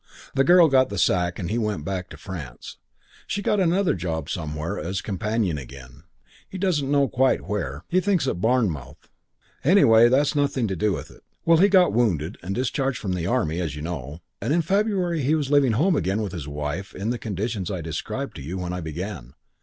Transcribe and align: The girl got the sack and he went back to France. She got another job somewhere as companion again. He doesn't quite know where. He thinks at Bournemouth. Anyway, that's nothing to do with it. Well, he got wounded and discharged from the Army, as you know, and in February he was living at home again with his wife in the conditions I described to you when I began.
The 0.33 0.43
girl 0.43 0.67
got 0.67 0.89
the 0.89 0.97
sack 0.97 1.37
and 1.37 1.51
he 1.51 1.59
went 1.59 1.85
back 1.85 2.09
to 2.09 2.17
France. 2.17 2.77
She 3.27 3.43
got 3.43 3.59
another 3.59 3.93
job 3.93 4.31
somewhere 4.31 4.79
as 4.79 4.99
companion 4.99 5.59
again. 5.59 6.05
He 6.49 6.57
doesn't 6.57 6.89
quite 7.11 7.41
know 7.41 7.45
where. 7.45 7.83
He 7.87 7.99
thinks 8.01 8.27
at 8.27 8.41
Bournemouth. 8.41 9.11
Anyway, 9.63 10.09
that's 10.09 10.33
nothing 10.33 10.67
to 10.69 10.75
do 10.75 10.91
with 10.91 11.11
it. 11.11 11.21
Well, 11.45 11.59
he 11.59 11.69
got 11.69 11.93
wounded 11.93 12.39
and 12.41 12.55
discharged 12.55 12.97
from 12.97 13.13
the 13.13 13.27
Army, 13.27 13.59
as 13.61 13.75
you 13.75 13.83
know, 13.83 14.21
and 14.41 14.51
in 14.51 14.63
February 14.63 15.21
he 15.21 15.35
was 15.35 15.51
living 15.51 15.73
at 15.73 15.77
home 15.77 15.95
again 15.95 16.23
with 16.23 16.31
his 16.31 16.47
wife 16.47 16.95
in 16.95 17.11
the 17.11 17.19
conditions 17.19 17.69
I 17.69 17.81
described 17.81 18.35
to 18.37 18.41
you 18.41 18.57
when 18.57 18.73
I 18.73 18.81
began. 18.81 19.35